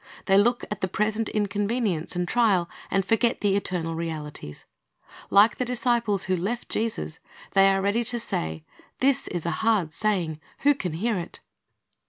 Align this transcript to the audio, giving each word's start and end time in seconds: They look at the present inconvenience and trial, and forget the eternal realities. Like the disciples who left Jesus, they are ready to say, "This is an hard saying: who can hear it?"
They 0.25 0.35
look 0.35 0.63
at 0.71 0.81
the 0.81 0.87
present 0.87 1.29
inconvenience 1.29 2.15
and 2.15 2.27
trial, 2.27 2.67
and 2.89 3.05
forget 3.05 3.41
the 3.41 3.55
eternal 3.55 3.93
realities. 3.93 4.65
Like 5.29 5.57
the 5.57 5.63
disciples 5.63 6.23
who 6.23 6.35
left 6.35 6.69
Jesus, 6.69 7.19
they 7.51 7.69
are 7.69 7.83
ready 7.83 8.03
to 8.05 8.19
say, 8.19 8.65
"This 8.97 9.27
is 9.27 9.45
an 9.45 9.51
hard 9.61 9.93
saying: 9.93 10.39
who 10.61 10.73
can 10.73 10.93
hear 10.93 11.19
it?" 11.19 11.39